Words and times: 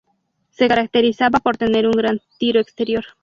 Se 0.49 0.67
caracterizaba 0.67 1.39
por 1.41 1.57
tener 1.57 1.85
un 1.85 1.91
gran 1.93 2.21
tiro 2.39 2.59
exterior. 2.59 3.05